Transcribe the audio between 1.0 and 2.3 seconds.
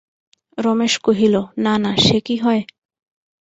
কহিল, না না, সে